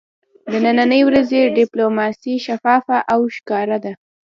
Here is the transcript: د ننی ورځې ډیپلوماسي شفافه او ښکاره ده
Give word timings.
د 0.51 0.53
ننی 0.77 1.01
ورځې 1.09 1.51
ډیپلوماسي 1.59 2.33
شفافه 2.47 2.97
او 3.13 3.19
ښکاره 3.35 3.77
ده 3.83 3.93